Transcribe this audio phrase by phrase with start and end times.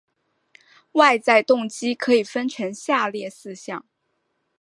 [0.93, 3.85] 外在动机可以分成下列四项